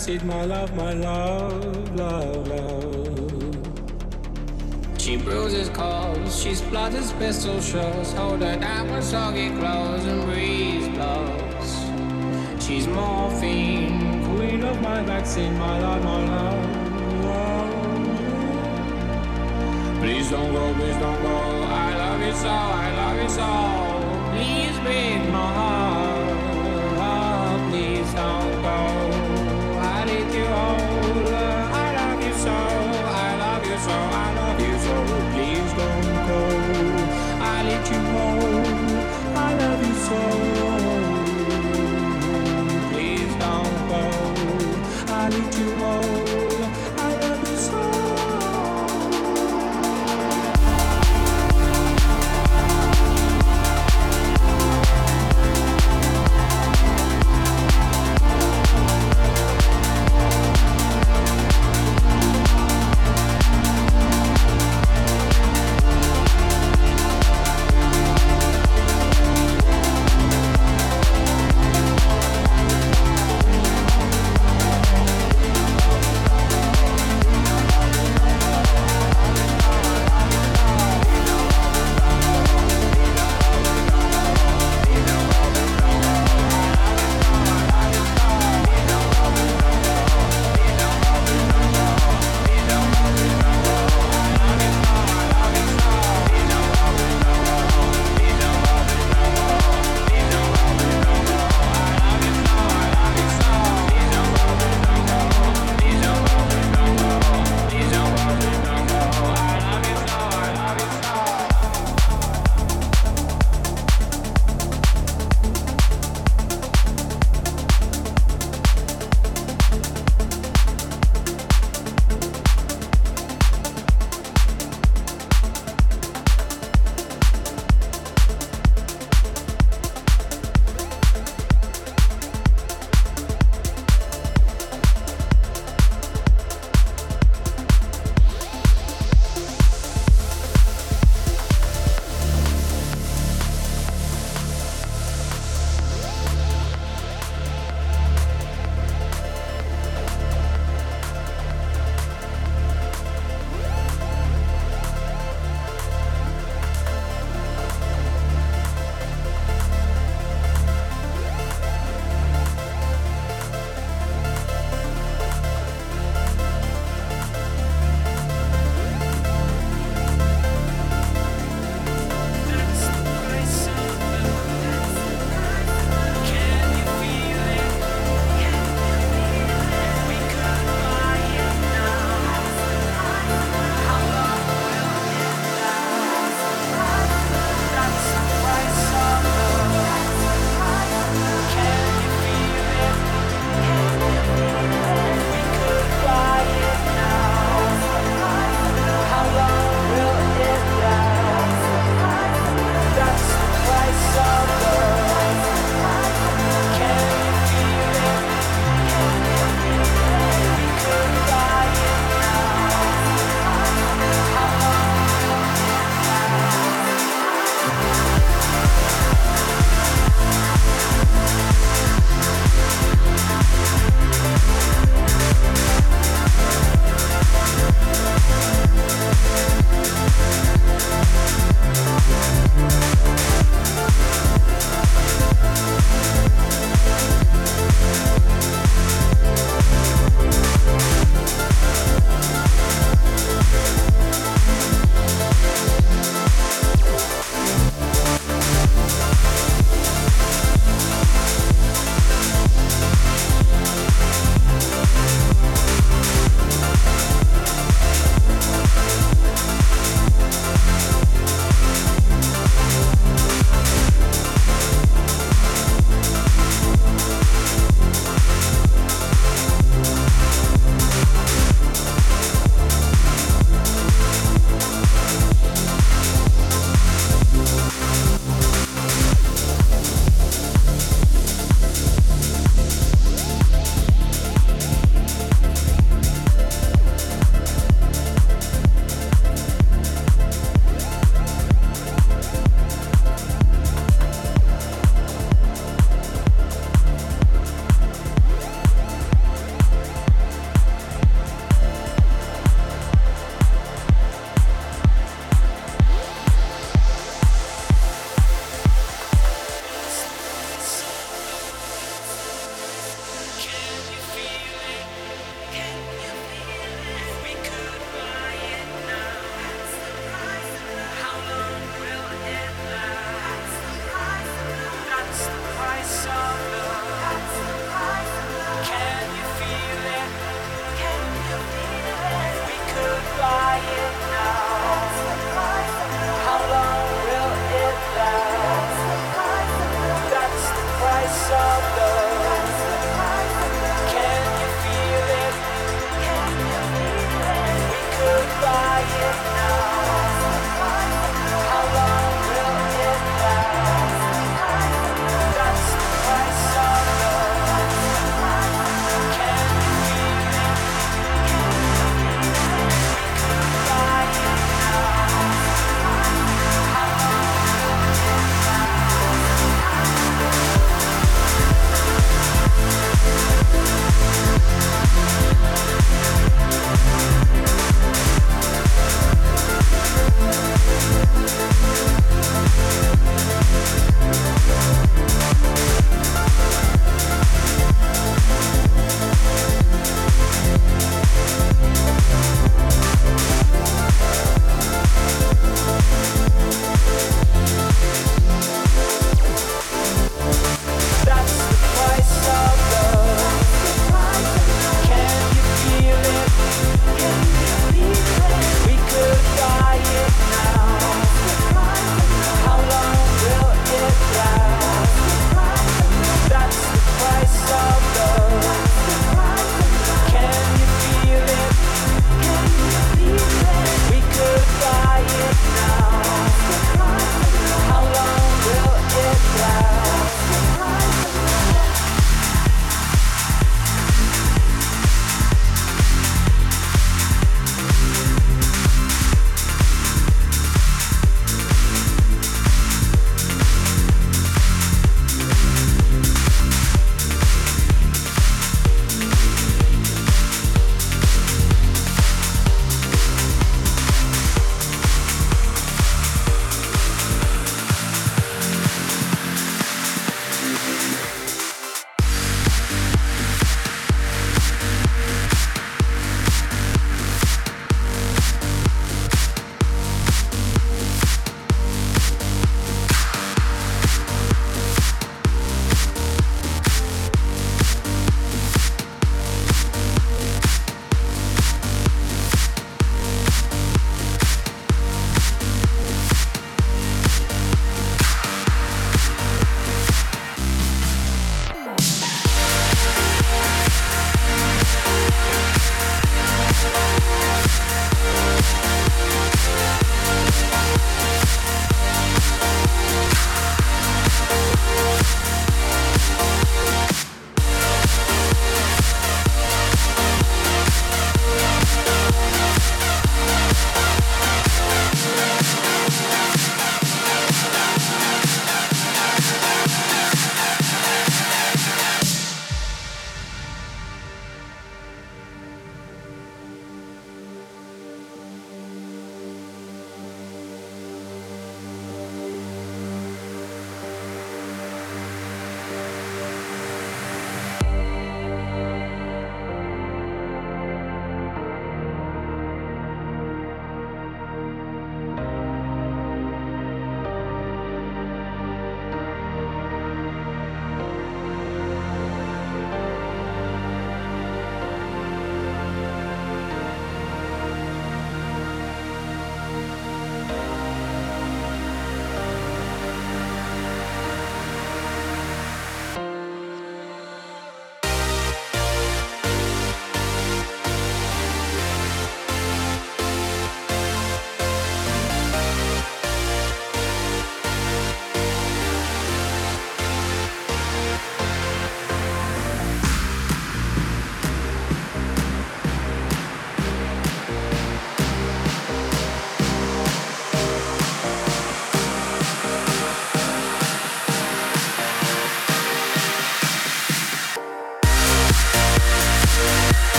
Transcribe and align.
seed, 0.00 0.24
my 0.24 0.44
love, 0.46 0.74
my 0.74 0.94
love, 0.94 1.94
love, 1.94 2.48
love. 2.48 3.50
She 4.98 5.18
bruises 5.18 5.68
calls, 5.68 6.42
she 6.42 6.54
splutters 6.54 7.12
pistol 7.12 7.60
shots. 7.60 8.12
Hold 8.14 8.40
her 8.40 8.56
down 8.56 8.90
with 8.90 9.04
soggy 9.04 9.50
clothes 9.58 10.06
and 10.06 10.24
breeze 10.24 10.88
blows. 10.88 11.70
She's 12.64 12.86
morphine, 12.88 14.24
queen 14.36 14.62
of 14.64 14.80
my 14.80 15.02
vaccine, 15.02 15.58
my 15.58 15.78
love, 15.80 16.02
my 16.02 16.24
love, 16.34 17.24
love. 17.24 17.70
Please 20.00 20.30
don't 20.30 20.50
go, 20.54 20.72
please 20.74 20.96
don't 20.96 21.22
go. 21.22 21.36
I 21.84 21.94
love 22.02 22.20
you 22.26 22.32
so, 22.32 22.48
I 22.48 22.90
love 23.00 23.16
you 23.22 23.28
so. 23.40 23.48
Please 24.32 24.78
break 24.80 25.20
my 25.30 25.52
heart, 25.58 25.89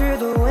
through 0.00 0.16
the 0.16 0.40
wind. 0.40 0.49